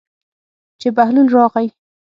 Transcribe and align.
چې 0.79 0.87
بهلول 0.97 1.27
راغی. 1.35 1.67